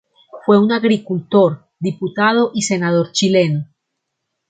[0.47, 3.67] Fue un agricultor, diputado y senador chileno.